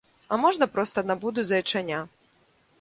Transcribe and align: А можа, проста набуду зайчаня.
А 0.29 0.39
можа, 0.45 0.67
проста 0.77 1.05
набуду 1.11 1.45
зайчаня. 1.53 2.03